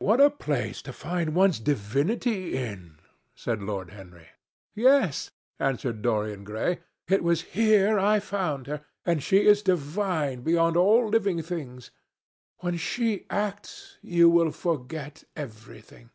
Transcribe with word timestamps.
"What 0.00 0.20
a 0.20 0.28
place 0.28 0.82
to 0.82 0.92
find 0.92 1.34
one's 1.34 1.60
divinity 1.60 2.58
in!" 2.58 3.00
said 3.34 3.62
Lord 3.62 3.88
Henry. 3.88 4.28
"Yes!" 4.74 5.30
answered 5.58 6.02
Dorian 6.02 6.44
Gray. 6.44 6.80
"It 7.08 7.24
was 7.24 7.40
here 7.56 7.98
I 7.98 8.20
found 8.20 8.66
her, 8.66 8.84
and 9.06 9.22
she 9.22 9.46
is 9.46 9.62
divine 9.62 10.42
beyond 10.42 10.76
all 10.76 11.08
living 11.08 11.40
things. 11.40 11.90
When 12.58 12.76
she 12.76 13.24
acts, 13.30 13.96
you 14.02 14.28
will 14.28 14.50
forget 14.50 15.24
everything. 15.34 16.10